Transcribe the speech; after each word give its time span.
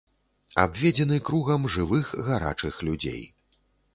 Абведзены 0.61 1.19
кругам 1.27 1.67
жывых 1.75 2.05
гарачых 2.29 2.81
людзей. 2.87 3.23